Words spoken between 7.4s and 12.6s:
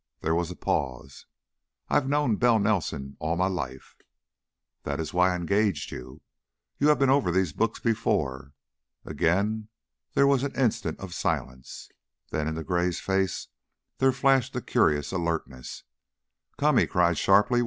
books before." Again there was an instant of silence, then